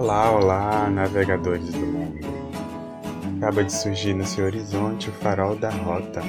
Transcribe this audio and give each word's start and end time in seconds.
Olá, 0.00 0.30
olá, 0.30 0.88
navegadores 0.88 1.72
do 1.72 1.80
mundo. 1.80 2.20
Acaba 3.36 3.64
de 3.64 3.72
surgir 3.72 4.14
no 4.14 4.24
seu 4.24 4.44
horizonte 4.44 5.10
o 5.10 5.12
farol 5.14 5.56
da 5.56 5.70
rota, 5.70 6.22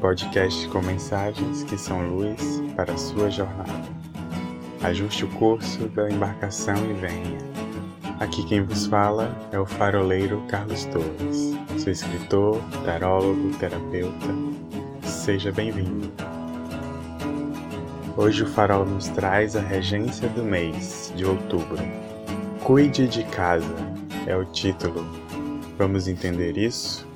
podcast 0.00 0.66
com 0.70 0.82
mensagens 0.82 1.62
que 1.62 1.78
são 1.78 2.04
luz 2.08 2.60
para 2.74 2.92
a 2.92 2.98
sua 2.98 3.30
jornada. 3.30 3.88
Ajuste 4.82 5.24
o 5.24 5.28
curso 5.28 5.86
da 5.90 6.10
embarcação 6.10 6.74
e 6.90 6.92
venha. 6.94 7.38
Aqui 8.18 8.44
quem 8.44 8.64
vos 8.64 8.88
fala 8.88 9.32
é 9.52 9.60
o 9.60 9.64
faroleiro 9.64 10.42
Carlos 10.48 10.86
Torres. 10.86 11.54
Sou 11.78 11.92
escritor, 11.92 12.60
tarólogo, 12.84 13.56
terapeuta. 13.58 14.26
Seja 15.04 15.52
bem-vindo. 15.52 16.10
Hoje 18.16 18.42
o 18.42 18.48
farol 18.48 18.84
nos 18.84 19.06
traz 19.06 19.54
a 19.54 19.60
regência 19.60 20.28
do 20.30 20.42
mês 20.42 21.12
de 21.14 21.24
outubro. 21.24 22.05
Cuide 22.66 23.06
de 23.06 23.22
casa 23.22 23.76
é 24.26 24.34
o 24.34 24.44
título. 24.44 25.04
Vamos 25.78 26.08
entender 26.08 26.58
isso? 26.58 27.06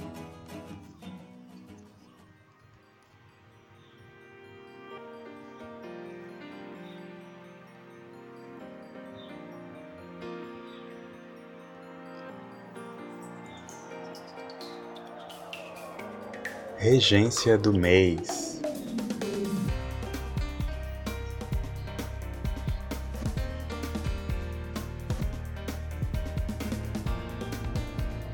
Regência 16.78 17.58
do 17.58 17.72
mês. 17.72 18.49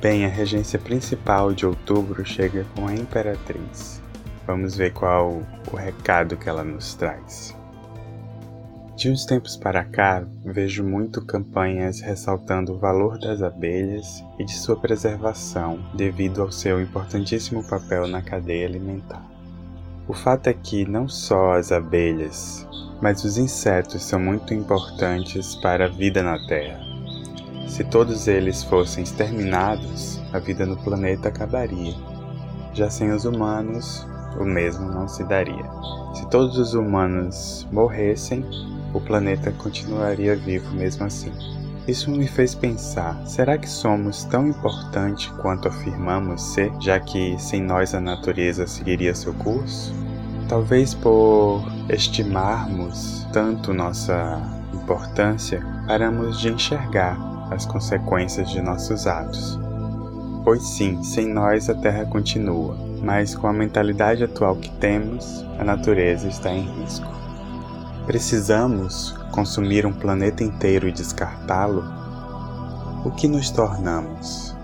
Bem, 0.08 0.24
a 0.24 0.28
regência 0.28 0.78
principal 0.78 1.52
de 1.52 1.66
outubro 1.66 2.24
chega 2.24 2.64
com 2.76 2.86
a 2.86 2.94
Imperatriz. 2.94 4.00
Vamos 4.46 4.76
ver 4.76 4.92
qual 4.92 5.42
o 5.72 5.76
recado 5.76 6.36
que 6.36 6.48
ela 6.48 6.62
nos 6.62 6.94
traz. 6.94 7.52
De 8.96 9.10
uns 9.10 9.26
tempos 9.26 9.56
para 9.56 9.82
cá, 9.82 10.24
vejo 10.44 10.84
muito 10.84 11.26
campanhas 11.26 12.00
ressaltando 12.00 12.72
o 12.72 12.78
valor 12.78 13.18
das 13.18 13.42
abelhas 13.42 14.22
e 14.38 14.44
de 14.44 14.52
sua 14.52 14.76
preservação 14.76 15.80
devido 15.92 16.41
ao 16.41 16.52
seu 16.52 16.80
importantíssimo 16.80 17.64
papel 17.64 18.06
na 18.06 18.22
cadeia 18.22 18.64
alimentar. 18.68 19.26
O 20.06 20.14
fato 20.14 20.46
é 20.46 20.54
que 20.54 20.88
não 20.88 21.08
só 21.08 21.54
as 21.54 21.72
abelhas, 21.72 22.64
mas 23.02 23.24
os 23.24 23.38
insetos 23.38 24.04
são 24.04 24.20
muito 24.20 24.54
importantes 24.54 25.56
para 25.56 25.86
a 25.86 25.91
vida 25.91 26.22
na 26.22 26.38
Terra. 26.46 26.95
Se 27.67 27.84
todos 27.84 28.28
eles 28.28 28.62
fossem 28.62 29.03
exterminados, 29.03 30.20
a 30.33 30.39
vida 30.39 30.64
no 30.64 30.77
planeta 30.77 31.28
acabaria. 31.28 31.95
Já 32.72 32.89
sem 32.89 33.11
os 33.11 33.25
humanos, 33.25 34.06
o 34.41 34.45
mesmo 34.45 34.89
não 34.89 35.09
se 35.09 35.25
daria. 35.25 35.69
Se 36.14 36.27
todos 36.31 36.59
os 36.59 36.75
humanos 36.75 37.67
morressem, 37.72 38.44
o 38.94 39.00
planeta 39.00 39.53
continuaria 39.53 40.37
vivo 40.37 40.72
mesmo 40.75 41.05
assim. 41.05 41.33
Isso 41.89 42.11
me 42.11 42.27
fez 42.27 42.55
pensar: 42.55 43.20
será 43.27 43.59
que 43.59 43.69
somos 43.69 44.25
tão 44.25 44.47
importantes 44.47 45.27
quanto 45.42 45.69
afirmamos 45.69 46.42
ser, 46.42 46.72
já 46.81 46.98
que 46.98 47.37
sem 47.39 47.62
nós 47.62 47.94
a 47.94 48.00
natureza 48.00 48.67
seguiria 48.67 49.14
seu 49.14 49.34
curso? 49.34 49.92
Talvez 50.48 50.94
por 50.94 51.62
estimarmos 51.89 53.27
tanto 53.33 53.75
nossa 53.75 54.41
importância, 54.72 55.61
paramos 55.87 56.41
de 56.41 56.48
enxergar 56.48 57.35
as 57.50 57.66
consequências 57.66 58.50
de 58.50 58.60
nossos 58.60 59.06
atos. 59.06 59.58
Pois 60.44 60.62
sim, 60.62 61.02
sem 61.02 61.26
nós 61.26 61.68
a 61.68 61.74
Terra 61.74 62.04
continua, 62.06 62.76
mas 63.02 63.34
com 63.34 63.46
a 63.46 63.52
mentalidade 63.52 64.22
atual 64.22 64.56
que 64.56 64.70
temos, 64.76 65.44
a 65.58 65.64
natureza 65.64 66.28
está 66.28 66.50
em 66.50 66.62
risco. 66.80 67.08
Precisamos 68.06 69.12
consumir 69.32 69.84
um 69.84 69.92
planeta 69.92 70.44
inteiro 70.44 70.88
e 70.88 70.92
descartá-lo? 70.92 71.84
O 73.04 73.10
que 73.10 73.26
nos 73.26 73.50
tornamos? 73.50 74.54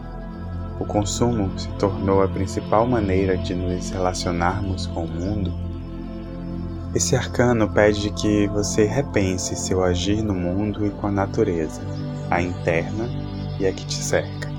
O 0.78 0.84
consumo 0.84 1.50
se 1.58 1.68
tornou 1.78 2.22
a 2.22 2.28
principal 2.28 2.86
maneira 2.86 3.36
de 3.36 3.54
nos 3.54 3.90
relacionarmos 3.90 4.86
com 4.86 5.04
o 5.04 5.08
mundo? 5.08 5.71
Esse 6.94 7.16
arcano 7.16 7.66
pede 7.70 8.10
que 8.10 8.46
você 8.48 8.84
repense 8.84 9.56
seu 9.56 9.82
agir 9.82 10.22
no 10.22 10.34
mundo 10.34 10.86
e 10.86 10.90
com 10.90 11.06
a 11.06 11.10
natureza 11.10 11.80
a 12.30 12.42
interna 12.42 13.08
e 13.58 13.66
a 13.66 13.72
que 13.72 13.86
te 13.86 13.94
cerca. 13.94 14.50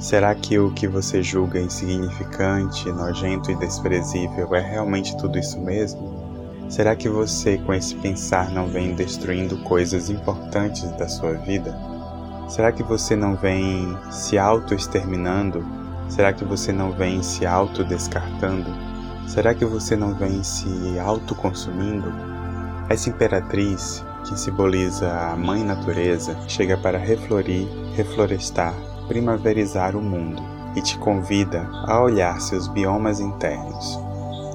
Será 0.00 0.32
que 0.34 0.58
o 0.58 0.72
que 0.72 0.86
você 0.86 1.22
julga 1.22 1.60
insignificante, 1.60 2.90
nojento 2.90 3.50
e 3.50 3.56
desprezível 3.56 4.54
é 4.54 4.60
realmente 4.60 5.16
tudo 5.16 5.38
isso 5.38 5.60
mesmo? 5.60 6.20
Será 6.68 6.94
que 6.94 7.08
você, 7.08 7.58
com 7.58 7.74
esse 7.74 7.96
pensar, 7.96 8.50
não 8.50 8.68
vem 8.68 8.94
destruindo 8.94 9.58
coisas 9.58 10.08
importantes 10.08 10.88
da 10.92 11.08
sua 11.08 11.32
vida? 11.34 11.76
Será 12.48 12.70
que 12.70 12.84
você 12.84 13.16
não 13.16 13.34
vem 13.34 13.96
se 14.10 14.38
auto-exterminando? 14.38 15.64
Será 16.08 16.32
que 16.32 16.44
você 16.44 16.72
não 16.72 16.92
vem 16.92 17.22
se 17.24 17.44
auto-descartando? 17.44 18.89
Será 19.26 19.54
que 19.54 19.64
você 19.64 19.96
não 19.96 20.14
vem 20.14 20.42
se 20.42 20.98
autoconsumindo? 20.98 22.12
Essa 22.88 23.08
imperatriz 23.08 24.04
que 24.24 24.38
simboliza 24.38 25.10
a 25.10 25.36
Mãe 25.36 25.64
Natureza, 25.64 26.36
chega 26.46 26.76
para 26.76 26.98
reflorir, 26.98 27.66
reflorestar, 27.94 28.74
primaverizar 29.08 29.96
o 29.96 30.02
mundo 30.02 30.42
e 30.76 30.82
te 30.82 30.98
convida 30.98 31.66
a 31.86 32.00
olhar 32.00 32.40
seus 32.40 32.68
biomas 32.68 33.20
internos. 33.20 33.98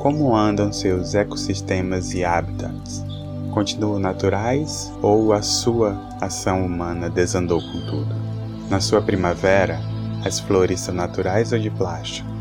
Como 0.02 0.36
andam 0.36 0.72
seus 0.72 1.16
ecossistemas 1.16 2.14
e 2.14 2.24
habitats? 2.24 3.04
Continuam 3.52 4.00
naturais 4.00 4.92
ou 5.02 5.34
a 5.34 5.42
sua 5.42 5.98
ação 6.22 6.66
humana 6.66 7.10
desandou 7.10 7.60
com 7.60 7.86
tudo? 7.86 8.16
Na 8.70 8.80
sua 8.80 9.02
primavera, 9.02 9.80
as 10.24 10.40
flores 10.40 10.80
são 10.80 10.94
naturais 10.94 11.52
ou 11.52 11.60
de 11.60 11.70
plástico? 11.70 12.35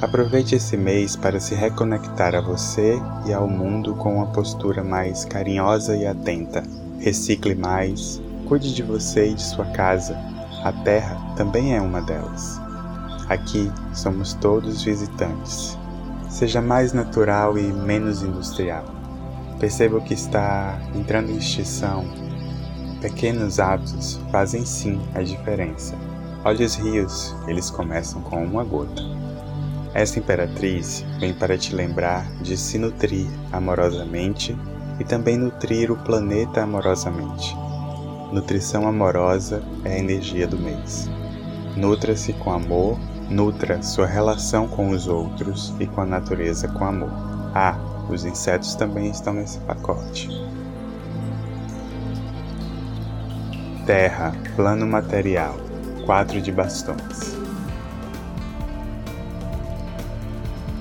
Aproveite 0.00 0.54
esse 0.54 0.76
mês 0.76 1.16
para 1.16 1.40
se 1.40 1.54
reconectar 1.54 2.34
a 2.34 2.40
você 2.42 3.00
e 3.24 3.32
ao 3.32 3.48
mundo 3.48 3.94
com 3.94 4.16
uma 4.16 4.26
postura 4.26 4.84
mais 4.84 5.24
carinhosa 5.24 5.96
e 5.96 6.06
atenta. 6.06 6.62
Recicle 7.00 7.54
mais, 7.54 8.20
cuide 8.46 8.74
de 8.74 8.82
você 8.82 9.30
e 9.30 9.34
de 9.34 9.42
sua 9.42 9.64
casa. 9.66 10.14
A 10.62 10.70
Terra 10.70 11.16
também 11.34 11.74
é 11.74 11.80
uma 11.80 12.02
delas. 12.02 12.60
Aqui 13.30 13.72
somos 13.94 14.34
todos 14.34 14.82
visitantes. 14.82 15.78
Seja 16.28 16.60
mais 16.60 16.92
natural 16.92 17.56
e 17.56 17.62
menos 17.62 18.22
industrial. 18.22 18.84
Perceba 19.58 19.98
que 20.02 20.12
está 20.12 20.78
entrando 20.94 21.30
em 21.30 21.38
extinção. 21.38 22.04
Pequenos 23.00 23.58
hábitos 23.58 24.20
fazem 24.30 24.66
sim 24.66 25.00
a 25.14 25.22
diferença. 25.22 25.94
Olhe 26.44 26.64
os 26.64 26.74
rios, 26.74 27.34
eles 27.48 27.70
começam 27.70 28.20
com 28.20 28.44
uma 28.44 28.62
gota. 28.62 29.25
Esta 29.96 30.18
imperatriz 30.18 31.06
vem 31.18 31.32
para 31.32 31.56
te 31.56 31.74
lembrar 31.74 32.30
de 32.42 32.54
se 32.54 32.76
nutrir 32.76 33.26
amorosamente 33.50 34.54
e 35.00 35.04
também 35.04 35.38
nutrir 35.38 35.90
o 35.90 35.96
planeta 35.96 36.62
amorosamente. 36.62 37.56
Nutrição 38.30 38.86
amorosa 38.86 39.62
é 39.86 39.94
a 39.94 39.98
energia 39.98 40.46
do 40.46 40.58
mês. 40.58 41.08
Nutra-se 41.74 42.34
com 42.34 42.52
amor, 42.52 42.98
nutra 43.30 43.82
sua 43.82 44.06
relação 44.06 44.68
com 44.68 44.90
os 44.90 45.08
outros 45.08 45.72
e 45.80 45.86
com 45.86 46.02
a 46.02 46.06
natureza 46.06 46.68
com 46.68 46.84
amor. 46.84 47.12
Ah, 47.54 47.78
os 48.10 48.26
insetos 48.26 48.74
também 48.74 49.10
estão 49.10 49.32
nesse 49.32 49.58
pacote. 49.60 50.28
Terra, 53.86 54.36
plano 54.56 54.86
material, 54.86 55.56
quatro 56.04 56.38
de 56.42 56.52
bastões. 56.52 57.35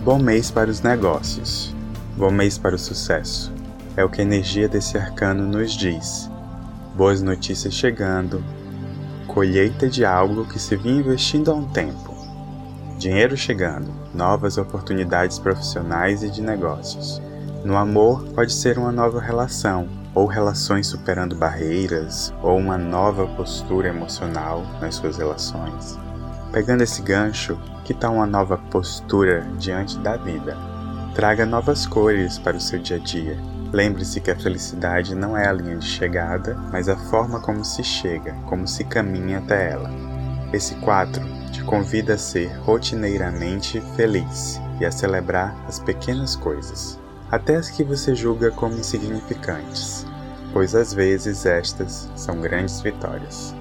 Bom 0.06 0.20
mês 0.20 0.52
para 0.52 0.70
os 0.70 0.82
negócios. 0.82 1.74
Bom 2.16 2.30
mês 2.30 2.60
para 2.60 2.76
o 2.76 2.78
sucesso. 2.78 3.52
É 3.98 4.04
o 4.04 4.10
que 4.10 4.22
a 4.22 4.24
energia 4.24 4.70
desse 4.70 5.00
arcano 5.00 5.48
nos 5.48 5.74
diz. 5.76 6.30
Boas 6.96 7.24
notícias 7.24 7.74
chegando. 7.74 8.44
Colheita 9.26 9.90
de 9.90 10.06
algo 10.06 10.46
que 10.46 10.60
se 10.60 10.76
vinha 10.76 11.00
investindo 11.00 11.50
há 11.50 11.56
um 11.56 11.68
tempo. 11.70 12.16
Dinheiro 13.00 13.36
chegando. 13.36 13.92
Novas 14.14 14.60
oportunidades 14.60 15.40
profissionais 15.40 16.22
e 16.22 16.30
de 16.30 16.40
negócios. 16.40 17.20
No 17.64 17.76
amor, 17.76 18.26
pode 18.36 18.54
ser 18.54 18.78
uma 18.78 18.92
nova 18.92 19.20
relação, 19.20 19.90
ou 20.14 20.28
relações 20.28 20.86
superando 20.86 21.36
barreiras, 21.36 22.32
ou 22.44 22.60
uma 22.60 22.78
nova 22.78 23.26
postura 23.26 23.88
emocional 23.88 24.64
nas 24.80 24.94
suas 24.94 25.18
relações. 25.18 25.98
Pegando 26.56 26.84
esse 26.84 27.02
gancho, 27.02 27.60
que 27.84 27.94
tal 27.94 28.14
uma 28.14 28.26
nova 28.26 28.58
postura 28.58 29.46
diante 29.60 30.00
da 30.00 30.16
vida? 30.16 30.56
Traga 31.14 31.46
novas 31.46 31.86
cores 31.86 32.40
para 32.40 32.56
o 32.56 32.62
seu 32.62 32.80
dia 32.80 32.96
a 32.96 33.00
dia. 33.00 33.38
Lembre-se 33.74 34.22
que 34.22 34.32
a 34.32 34.40
felicidade 34.40 35.16
não 35.16 35.36
é 35.36 35.50
a 35.50 35.52
linha 35.52 35.76
de 35.76 35.86
chegada, 35.86 36.56
mas 36.72 36.88
a 36.88 36.96
forma 36.96 37.42
como 37.42 37.66
se 37.66 37.84
chega, 37.84 38.32
como 38.46 38.66
se 38.70 38.86
caminha 38.86 39.40
até 39.40 39.72
ela. 39.72 39.92
Esse 40.54 40.76
4 40.76 41.22
te 41.52 41.62
convida 41.66 42.14
a 42.14 42.18
ser 42.18 42.48
rotineiramente 42.60 43.82
feliz 43.98 44.58
e 44.80 44.86
a 44.86 44.92
celebrar 44.94 45.54
as 45.68 45.80
pequenas 45.80 46.38
coisas, 46.38 46.98
até 47.30 47.58
as 47.58 47.70
que 47.70 47.84
você 47.84 48.16
julga 48.16 48.50
como 48.52 48.76
insignificantes, 48.76 50.08
pois 50.54 50.74
às 50.74 50.94
vezes 50.94 51.46
estas 51.46 52.10
são 52.16 52.40
grandes 52.40 52.80
vitórias. 52.80 53.54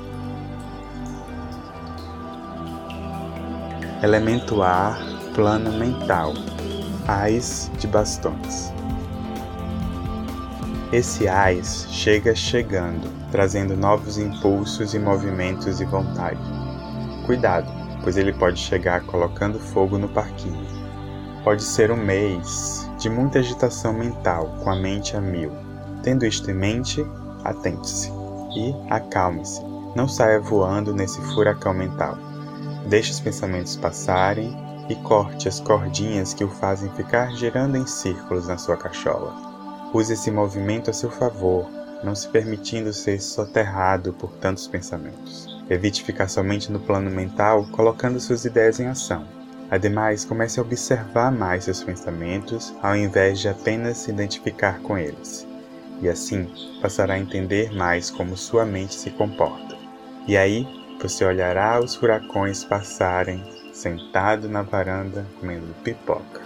Elemento 4.04 4.62
ar, 4.62 4.98
plano 5.34 5.72
mental, 5.78 6.34
ais 7.08 7.70
de 7.78 7.86
bastões. 7.86 8.70
Esse 10.92 11.26
ais 11.26 11.86
chega 11.88 12.34
chegando, 12.34 13.10
trazendo 13.32 13.74
novos 13.74 14.18
impulsos 14.18 14.92
e 14.92 14.98
movimentos 14.98 15.80
e 15.80 15.86
vontade. 15.86 16.38
Cuidado, 17.24 17.66
pois 18.02 18.18
ele 18.18 18.34
pode 18.34 18.60
chegar 18.60 19.00
colocando 19.06 19.58
fogo 19.58 19.96
no 19.96 20.10
parquinho. 20.10 20.66
Pode 21.42 21.62
ser 21.62 21.90
um 21.90 21.96
mês 21.96 22.86
de 22.98 23.08
muita 23.08 23.38
agitação 23.38 23.94
mental, 23.94 24.54
com 24.62 24.68
a 24.68 24.76
mente 24.76 25.16
a 25.16 25.20
mil. 25.22 25.50
Tendo 26.02 26.26
isto 26.26 26.50
em 26.50 26.54
mente, 26.54 27.02
atente-se 27.42 28.12
e 28.54 28.74
acalme-se. 28.90 29.62
Não 29.96 30.06
saia 30.06 30.40
voando 30.40 30.92
nesse 30.92 31.22
furacão 31.32 31.72
mental. 31.72 32.33
Deixe 32.86 33.12
os 33.12 33.20
pensamentos 33.20 33.76
passarem 33.76 34.54
e 34.88 34.94
corte 34.96 35.48
as 35.48 35.58
cordinhas 35.58 36.34
que 36.34 36.44
o 36.44 36.48
fazem 36.48 36.90
ficar 36.90 37.32
girando 37.32 37.76
em 37.76 37.86
círculos 37.86 38.46
na 38.46 38.58
sua 38.58 38.76
cachola. 38.76 39.34
Use 39.94 40.12
esse 40.12 40.30
movimento 40.30 40.90
a 40.90 40.92
seu 40.92 41.10
favor, 41.10 41.66
não 42.02 42.14
se 42.14 42.28
permitindo 42.28 42.92
ser 42.92 43.20
soterrado 43.20 44.12
por 44.12 44.30
tantos 44.32 44.66
pensamentos. 44.66 45.48
Evite 45.70 46.04
ficar 46.04 46.28
somente 46.28 46.70
no 46.70 46.78
plano 46.78 47.10
mental, 47.10 47.66
colocando 47.72 48.20
suas 48.20 48.44
ideias 48.44 48.78
em 48.78 48.86
ação. 48.86 49.26
Ademais, 49.70 50.24
comece 50.24 50.60
a 50.60 50.62
observar 50.62 51.32
mais 51.32 51.64
seus 51.64 51.82
pensamentos 51.82 52.74
ao 52.82 52.94
invés 52.94 53.40
de 53.40 53.48
apenas 53.48 53.96
se 53.96 54.10
identificar 54.10 54.80
com 54.80 54.98
eles. 54.98 55.46
E 56.02 56.08
assim, 56.08 56.52
passará 56.82 57.14
a 57.14 57.18
entender 57.18 57.72
mais 57.72 58.10
como 58.10 58.36
sua 58.36 58.66
mente 58.66 58.94
se 58.94 59.10
comporta. 59.10 59.74
E 60.28 60.36
aí, 60.36 60.66
você 61.04 61.22
olhará 61.22 61.78
os 61.78 61.94
furacões 61.94 62.64
passarem, 62.64 63.44
sentado 63.74 64.48
na 64.48 64.62
varanda 64.62 65.26
comendo 65.38 65.74
pipoca. 65.84 66.40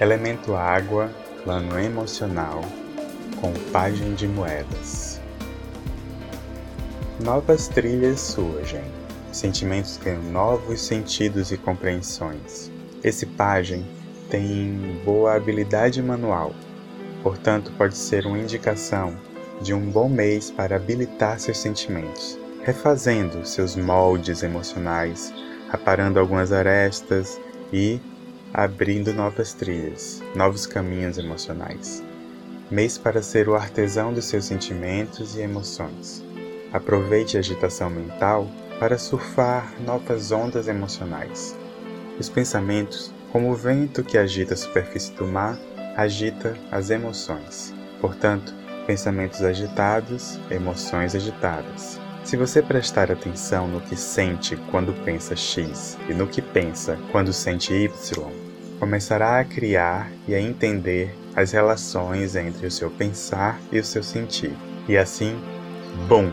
Elemento 0.00 0.54
água, 0.54 1.10
plano 1.42 1.76
emocional, 1.80 2.60
com 3.40 3.52
página 3.72 4.14
de 4.14 4.28
moedas. 4.28 5.20
Novas 7.18 7.66
trilhas 7.66 8.20
surgem, 8.20 8.84
sentimentos 9.32 9.96
ganham 9.96 10.22
novos 10.22 10.80
sentidos 10.82 11.50
e 11.50 11.56
compreensões. 11.56 12.70
Esse 13.02 13.26
pajem 13.26 13.84
tem 14.30 15.00
boa 15.04 15.34
habilidade 15.34 16.00
manual, 16.00 16.54
portanto, 17.24 17.72
pode 17.76 17.96
ser 17.96 18.24
uma 18.24 18.38
indicação 18.38 19.16
de 19.62 19.72
um 19.72 19.90
bom 19.90 20.08
mês 20.08 20.50
para 20.50 20.76
habilitar 20.76 21.38
seus 21.38 21.58
sentimentos, 21.58 22.38
refazendo 22.64 23.46
seus 23.46 23.76
moldes 23.76 24.42
emocionais, 24.42 25.32
aparando 25.70 26.18
algumas 26.18 26.52
arestas 26.52 27.40
e 27.72 28.00
abrindo 28.52 29.14
novas 29.14 29.54
trilhas, 29.54 30.22
novos 30.34 30.66
caminhos 30.66 31.16
emocionais. 31.16 32.02
Mês 32.70 32.98
para 32.98 33.22
ser 33.22 33.48
o 33.48 33.54
artesão 33.54 34.12
dos 34.12 34.24
seus 34.24 34.44
sentimentos 34.44 35.36
e 35.36 35.40
emoções. 35.40 36.22
Aproveite 36.72 37.36
a 37.36 37.40
agitação 37.40 37.88
mental 37.88 38.48
para 38.78 38.98
surfar 38.98 39.72
novas 39.86 40.32
ondas 40.32 40.68
emocionais. 40.68 41.56
Os 42.18 42.28
pensamentos, 42.28 43.12
como 43.30 43.50
o 43.50 43.54
vento 43.54 44.02
que 44.02 44.18
agita 44.18 44.54
a 44.54 44.56
superfície 44.56 45.12
do 45.12 45.26
mar, 45.26 45.58
agita 45.96 46.56
as 46.70 46.90
emoções. 46.90 47.72
Portanto, 48.00 48.61
pensamentos 48.86 49.42
agitados, 49.42 50.38
emoções 50.50 51.14
agitadas. 51.14 52.00
Se 52.24 52.36
você 52.36 52.62
prestar 52.62 53.10
atenção 53.10 53.66
no 53.66 53.80
que 53.80 53.96
sente 53.96 54.56
quando 54.70 54.92
pensa 55.04 55.34
X 55.34 55.98
e 56.08 56.14
no 56.14 56.26
que 56.26 56.40
pensa 56.40 56.96
quando 57.10 57.32
sente 57.32 57.74
Y, 57.74 58.30
começará 58.78 59.40
a 59.40 59.44
criar 59.44 60.10
e 60.26 60.34
a 60.34 60.40
entender 60.40 61.14
as 61.34 61.52
relações 61.52 62.36
entre 62.36 62.66
o 62.66 62.70
seu 62.70 62.90
pensar 62.90 63.60
e 63.72 63.78
o 63.78 63.84
seu 63.84 64.02
sentir. 64.02 64.52
E 64.88 64.96
assim, 64.96 65.36
bum! 66.08 66.30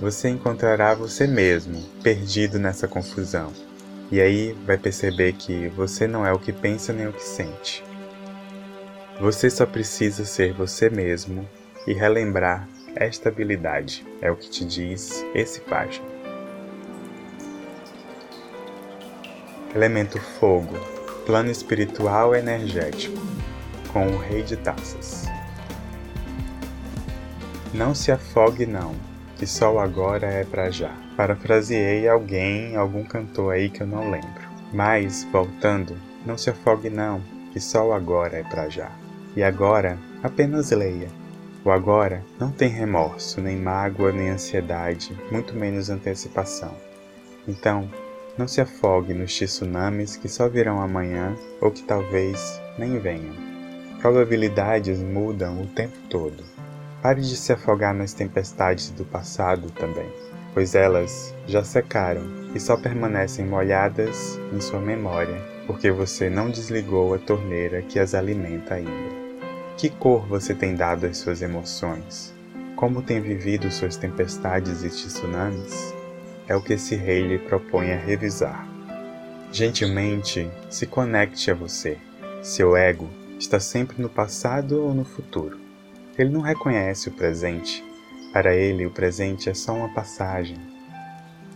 Você 0.00 0.28
encontrará 0.28 0.94
você 0.94 1.26
mesmo 1.26 1.82
perdido 2.02 2.58
nessa 2.58 2.86
confusão. 2.86 3.52
E 4.12 4.20
aí 4.20 4.56
vai 4.64 4.78
perceber 4.78 5.32
que 5.32 5.68
você 5.68 6.06
não 6.06 6.24
é 6.24 6.32
o 6.32 6.38
que 6.38 6.52
pensa 6.52 6.92
nem 6.92 7.08
o 7.08 7.12
que 7.12 7.22
sente. 7.22 7.84
Você 9.20 9.50
só 9.50 9.66
precisa 9.66 10.24
ser 10.24 10.52
você 10.52 10.88
mesmo 10.88 11.44
e 11.88 11.92
relembrar 11.92 12.68
esta 12.94 13.28
habilidade, 13.28 14.06
é 14.22 14.30
o 14.30 14.36
que 14.36 14.48
te 14.48 14.64
diz 14.64 15.26
esse 15.34 15.60
página. 15.62 16.06
Elemento 19.74 20.20
Fogo, 20.20 20.78
plano 21.26 21.50
espiritual 21.50 22.32
energético, 22.32 23.18
com 23.92 24.06
o 24.06 24.18
Rei 24.18 24.44
de 24.44 24.56
Taças. 24.56 25.26
Não 27.74 27.96
se 27.96 28.12
afogue 28.12 28.66
não, 28.66 28.94
que 29.36 29.48
só 29.48 29.74
o 29.74 29.80
agora 29.80 30.28
é 30.28 30.44
para 30.44 30.70
já. 30.70 30.94
Parafraseei 31.16 32.08
alguém, 32.08 32.76
algum 32.76 33.02
cantor 33.02 33.54
aí 33.54 33.68
que 33.68 33.82
eu 33.82 33.86
não 33.86 34.12
lembro. 34.12 34.48
Mas, 34.72 35.26
voltando, 35.32 35.96
não 36.24 36.38
se 36.38 36.50
afogue 36.50 36.88
não, 36.88 37.20
que 37.52 37.58
só 37.58 37.88
o 37.88 37.92
agora 37.92 38.36
é 38.36 38.44
para 38.44 38.68
já. 38.68 39.07
E 39.38 39.42
agora, 39.44 39.96
apenas 40.20 40.72
leia. 40.72 41.06
O 41.64 41.70
agora 41.70 42.24
não 42.40 42.50
tem 42.50 42.68
remorso, 42.68 43.40
nem 43.40 43.56
mágoa, 43.56 44.10
nem 44.10 44.30
ansiedade, 44.30 45.16
muito 45.30 45.54
menos 45.54 45.88
antecipação. 45.88 46.74
Então, 47.46 47.88
não 48.36 48.48
se 48.48 48.60
afogue 48.60 49.14
nos 49.14 49.32
tsunamis 49.32 50.16
que 50.16 50.28
só 50.28 50.48
virão 50.48 50.80
amanhã 50.80 51.36
ou 51.60 51.70
que 51.70 51.84
talvez 51.84 52.60
nem 52.76 52.98
venham. 52.98 53.32
Probabilidades 54.00 54.98
mudam 54.98 55.62
o 55.62 55.66
tempo 55.68 55.96
todo. 56.10 56.42
Pare 57.00 57.20
de 57.20 57.36
se 57.36 57.52
afogar 57.52 57.94
nas 57.94 58.12
tempestades 58.12 58.90
do 58.90 59.04
passado 59.04 59.70
também, 59.70 60.10
pois 60.52 60.74
elas 60.74 61.32
já 61.46 61.62
secaram 61.62 62.24
e 62.56 62.58
só 62.58 62.76
permanecem 62.76 63.46
molhadas 63.46 64.36
em 64.52 64.60
sua 64.60 64.80
memória, 64.80 65.40
porque 65.64 65.92
você 65.92 66.28
não 66.28 66.50
desligou 66.50 67.14
a 67.14 67.18
torneira 67.18 67.82
que 67.82 68.00
as 68.00 68.16
alimenta 68.16 68.74
ainda. 68.74 69.27
Que 69.78 69.88
cor 69.88 70.26
você 70.26 70.56
tem 70.56 70.74
dado 70.74 71.06
às 71.06 71.18
suas 71.18 71.40
emoções? 71.40 72.34
Como 72.74 73.00
tem 73.00 73.20
vivido 73.20 73.70
suas 73.70 73.96
tempestades 73.96 74.82
e 74.82 74.88
tsunamis? 74.88 75.94
É 76.48 76.56
o 76.56 76.60
que 76.60 76.72
esse 76.72 76.96
rei 76.96 77.24
lhe 77.24 77.38
propõe 77.38 77.92
a 77.92 77.96
revisar. 77.96 78.66
Gentilmente 79.52 80.50
se 80.68 80.84
conecte 80.84 81.48
a 81.48 81.54
você. 81.54 81.96
Seu 82.42 82.76
ego 82.76 83.08
está 83.38 83.60
sempre 83.60 84.02
no 84.02 84.08
passado 84.08 84.82
ou 84.82 84.92
no 84.92 85.04
futuro. 85.04 85.60
Ele 86.18 86.30
não 86.30 86.40
reconhece 86.40 87.08
o 87.08 87.12
presente. 87.12 87.84
Para 88.32 88.56
ele, 88.56 88.84
o 88.84 88.90
presente 88.90 89.48
é 89.48 89.54
só 89.54 89.72
uma 89.74 89.94
passagem. 89.94 90.58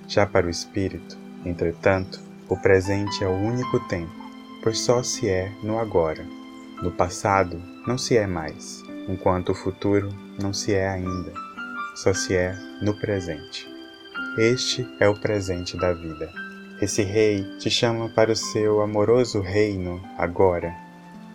Já 0.06 0.24
para 0.24 0.46
o 0.46 0.50
espírito, 0.50 1.18
entretanto, 1.44 2.20
o 2.48 2.56
presente 2.56 3.24
é 3.24 3.26
o 3.26 3.32
único 3.32 3.80
tempo, 3.88 4.14
pois 4.62 4.78
só 4.78 5.02
se 5.02 5.28
é 5.28 5.50
no 5.60 5.76
agora. 5.76 6.24
No 6.82 6.90
passado 6.90 7.62
não 7.86 7.96
se 7.96 8.16
é 8.16 8.26
mais, 8.26 8.82
enquanto 9.08 9.50
o 9.50 9.54
futuro 9.54 10.08
não 10.42 10.52
se 10.52 10.74
é 10.74 10.88
ainda, 10.88 11.32
só 11.94 12.12
se 12.12 12.34
é 12.34 12.58
no 12.82 12.92
presente. 12.98 13.68
Este 14.36 14.84
é 14.98 15.08
o 15.08 15.14
presente 15.14 15.76
da 15.76 15.92
vida. 15.92 16.28
Esse 16.80 17.04
rei 17.04 17.44
te 17.60 17.70
chama 17.70 18.08
para 18.08 18.32
o 18.32 18.36
seu 18.36 18.82
amoroso 18.82 19.40
reino 19.40 20.02
agora, 20.18 20.74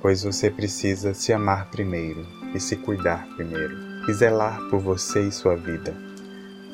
pois 0.01 0.21
você 0.21 0.51
precisa 0.51 1.13
se 1.13 1.31
amar 1.31 1.69
primeiro 1.71 2.27
e 2.53 2.59
se 2.59 2.75
cuidar 2.75 3.25
primeiro, 3.37 3.77
e 4.09 4.13
zelar 4.13 4.59
por 4.69 4.81
você 4.81 5.29
e 5.29 5.31
sua 5.31 5.55
vida. 5.55 5.95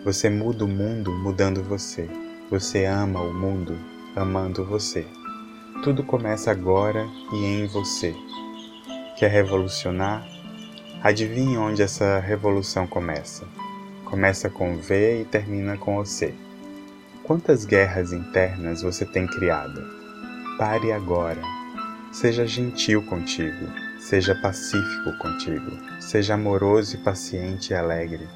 Você 0.03 0.31
muda 0.31 0.65
o 0.65 0.67
mundo 0.67 1.11
mudando 1.11 1.61
você. 1.61 2.09
Você 2.49 2.85
ama 2.85 3.21
o 3.21 3.31
mundo 3.31 3.77
amando 4.15 4.65
você. 4.65 5.05
Tudo 5.83 6.03
começa 6.03 6.49
agora 6.49 7.05
e 7.33 7.45
em 7.45 7.67
você 7.67 8.15
quer 9.17 9.29
revolucionar, 9.29 10.25
adivinhe 11.01 11.57
onde 11.57 11.81
essa 11.81 12.19
revolução 12.19 12.87
começa. 12.87 13.45
Começa 14.05 14.49
com 14.49 14.77
V 14.77 15.21
e 15.21 15.25
termina 15.25 15.77
com 15.77 15.97
o 15.97 16.05
C. 16.05 16.33
Quantas 17.23 17.65
guerras 17.65 18.13
internas 18.13 18.81
você 18.81 19.05
tem 19.05 19.25
criado? 19.25 19.81
Pare 20.57 20.91
agora. 20.91 21.41
Seja 22.11 22.45
gentil 22.45 23.01
contigo. 23.03 23.65
seja 24.03 24.35
pacífico 24.35 25.17
contigo, 25.17 25.71
seja 25.99 26.33
amoroso 26.33 26.95
e 26.95 26.99
paciente 26.99 27.71
e 27.71 27.73
alegre, 27.73 28.27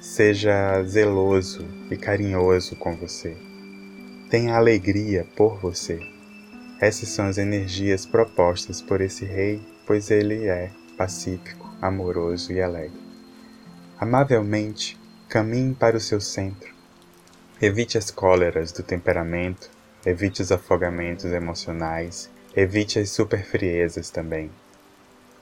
seja 0.00 0.82
zeloso 0.82 1.64
e 1.90 1.96
carinhoso 1.96 2.74
com 2.74 2.96
você. 2.96 3.36
Tenha 4.28 4.56
alegria 4.56 5.24
por 5.36 5.60
você. 5.60 6.00
Essas 6.80 7.08
são 7.10 7.26
as 7.26 7.38
energias 7.38 8.04
propostas 8.04 8.82
por 8.82 9.00
esse 9.00 9.24
rei, 9.24 9.60
pois 9.86 10.10
ele 10.10 10.46
é 10.46 10.70
pacífico, 10.96 11.70
amoroso 11.80 12.52
e 12.52 12.60
alegre. 12.60 13.00
Amavelmente, 13.98 14.98
caminhe 15.28 15.74
para 15.74 15.96
o 15.96 16.00
seu 16.00 16.20
centro. 16.20 16.72
Evite 17.60 17.96
as 17.96 18.10
cóleras 18.10 18.72
do 18.72 18.82
temperamento, 18.82 19.70
evite 20.04 20.42
os 20.42 20.50
afogamentos 20.50 21.24
emocionais, 21.24 22.28
evite 22.56 22.98
as 22.98 23.10
superfriezas 23.10 24.10
também. 24.10 24.50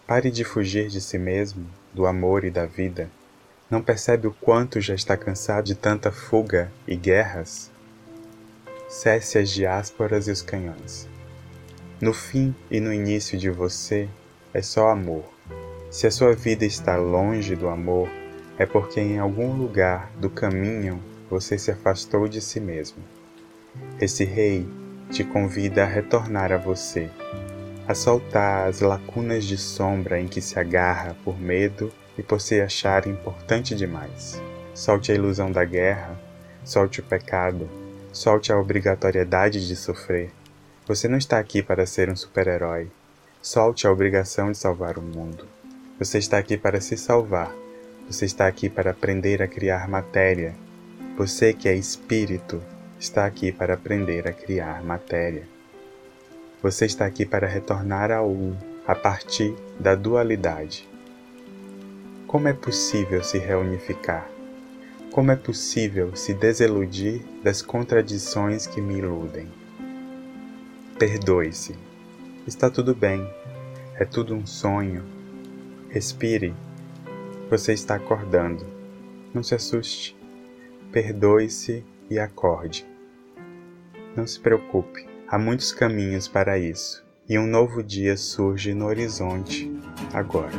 Pare 0.06 0.30
de 0.30 0.44
fugir 0.44 0.88
de 0.88 1.00
si 1.00 1.18
mesmo, 1.18 1.66
do 1.94 2.06
amor 2.06 2.44
e 2.44 2.50
da 2.50 2.66
vida. 2.66 3.10
Não 3.70 3.82
percebe 3.82 4.26
o 4.26 4.32
quanto 4.32 4.80
já 4.80 4.94
está 4.94 5.16
cansado 5.16 5.64
de 5.64 5.74
tanta 5.74 6.10
fuga 6.10 6.70
e 6.86 6.96
guerras? 6.96 7.70
Cesse 8.88 9.38
as 9.38 9.48
diásporas 9.50 10.26
e 10.26 10.30
os 10.32 10.42
canhões. 10.42 11.08
No 12.00 12.12
fim 12.12 12.54
e 12.70 12.80
no 12.80 12.92
início 12.92 13.38
de 13.38 13.50
você 13.50 14.08
é 14.52 14.62
só 14.62 14.88
amor. 14.88 15.24
Se 15.90 16.06
a 16.06 16.10
sua 16.10 16.34
vida 16.34 16.64
está 16.64 16.96
longe 16.96 17.56
do 17.56 17.68
amor, 17.68 18.08
é 18.58 18.66
porque 18.66 19.00
em 19.00 19.18
algum 19.18 19.56
lugar 19.56 20.10
do 20.16 20.28
caminho 20.28 21.02
você 21.28 21.56
se 21.56 21.70
afastou 21.70 22.28
de 22.28 22.40
si 22.40 22.60
mesmo. 22.60 23.02
Esse 24.00 24.24
rei 24.24 24.68
te 25.10 25.24
convida 25.24 25.82
a 25.82 25.86
retornar 25.86 26.52
a 26.52 26.56
você, 26.56 27.10
a 27.86 27.94
soltar 27.94 28.68
as 28.68 28.80
lacunas 28.80 29.44
de 29.44 29.56
sombra 29.56 30.20
em 30.20 30.28
que 30.28 30.40
se 30.40 30.58
agarra 30.58 31.16
por 31.24 31.40
medo 31.40 31.92
e 32.18 32.22
por 32.22 32.40
se 32.40 32.60
achar 32.60 33.06
importante 33.06 33.74
demais. 33.74 34.40
Solte 34.74 35.10
a 35.10 35.14
ilusão 35.14 35.50
da 35.50 35.64
guerra, 35.64 36.18
solte 36.64 37.00
o 37.00 37.04
pecado, 37.04 37.68
solte 38.12 38.52
a 38.52 38.58
obrigatoriedade 38.58 39.66
de 39.66 39.76
sofrer. 39.76 40.30
Você 40.86 41.08
não 41.08 41.18
está 41.18 41.38
aqui 41.38 41.62
para 41.62 41.86
ser 41.86 42.10
um 42.10 42.16
super-herói. 42.16 42.90
Solte 43.42 43.86
a 43.86 43.90
obrigação 43.90 44.52
de 44.52 44.58
salvar 44.58 44.98
o 44.98 45.02
mundo. 45.02 45.46
Você 45.98 46.18
está 46.18 46.36
aqui 46.36 46.58
para 46.58 46.78
se 46.78 46.94
salvar. 46.94 47.50
Você 48.06 48.26
está 48.26 48.46
aqui 48.46 48.68
para 48.68 48.90
aprender 48.90 49.40
a 49.40 49.48
criar 49.48 49.88
matéria. 49.88 50.54
Você 51.16 51.54
que 51.54 51.66
é 51.66 51.74
espírito 51.74 52.62
está 52.98 53.24
aqui 53.24 53.50
para 53.50 53.72
aprender 53.72 54.28
a 54.28 54.32
criar 54.34 54.84
matéria. 54.84 55.48
Você 56.62 56.84
está 56.84 57.06
aqui 57.06 57.24
para 57.24 57.46
retornar 57.46 58.10
ao 58.10 58.30
um 58.30 58.54
a 58.86 58.94
partir 58.94 59.56
da 59.78 59.94
dualidade. 59.94 60.86
Como 62.26 62.46
é 62.46 62.52
possível 62.52 63.24
se 63.24 63.38
reunificar? 63.38 64.28
Como 65.10 65.30
é 65.30 65.36
possível 65.36 66.14
se 66.14 66.34
desiludir 66.34 67.22
das 67.42 67.62
contradições 67.62 68.66
que 68.66 68.82
me 68.82 68.98
iludem? 68.98 69.48
Perdoe-se. 70.98 71.89
Está 72.46 72.70
tudo 72.70 72.94
bem. 72.94 73.28
É 73.96 74.04
tudo 74.04 74.34
um 74.34 74.46
sonho. 74.46 75.04
Respire. 75.88 76.54
Você 77.50 77.72
está 77.72 77.96
acordando. 77.96 78.66
Não 79.34 79.42
se 79.42 79.54
assuste. 79.54 80.16
Perdoe-se 80.90 81.84
e 82.10 82.18
acorde. 82.18 82.86
Não 84.16 84.26
se 84.26 84.40
preocupe, 84.40 85.06
há 85.28 85.38
muitos 85.38 85.70
caminhos 85.70 86.26
para 86.26 86.58
isso, 86.58 87.04
e 87.28 87.38
um 87.38 87.46
novo 87.46 87.80
dia 87.80 88.16
surge 88.16 88.74
no 88.74 88.86
horizonte 88.86 89.70
agora. 90.12 90.52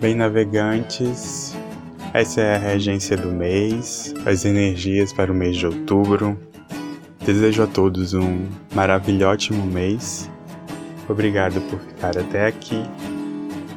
Bem, 0.00 0.16
navegantes, 0.16 1.54
essa 2.12 2.40
é 2.40 2.56
a 2.56 2.58
regência 2.58 3.16
do 3.16 3.30
mês, 3.30 4.12
as 4.26 4.44
energias 4.44 5.12
para 5.12 5.30
o 5.30 5.34
mês 5.34 5.56
de 5.56 5.66
outubro. 5.66 6.36
Desejo 7.28 7.64
a 7.64 7.66
todos 7.66 8.14
um 8.14 8.48
maravilhótimo 8.74 9.62
mês. 9.66 10.30
Obrigado 11.06 11.60
por 11.68 11.78
ficar 11.78 12.16
até 12.16 12.46
aqui. 12.46 12.82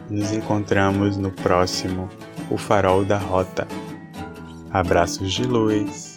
Nos 0.09 0.31
encontramos 0.31 1.17
no 1.17 1.31
próximo 1.31 2.07
O 2.49 2.55
Farol 2.55 3.03
da 3.03 3.17
Rota. 3.17 3.67
Abraços 4.71 5.33
de 5.33 5.43
luz. 5.43 6.10